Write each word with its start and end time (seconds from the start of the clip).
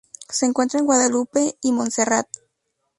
Se 0.29 0.47
encuentra 0.47 0.79
en 0.79 0.87
Guadalupe 0.87 1.59
y 1.61 1.71
Montserrat. 1.73 2.25